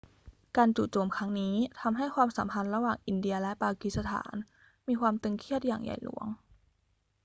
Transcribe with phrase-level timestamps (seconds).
[0.57, 4.33] การจู่โจมครั้งนี้ทำให้ความสัมพันธ์ระหว่างอินเดียและปากีสถาน
[4.87, 6.25] มีความตึงเครียดอย่างใหญ่หลวง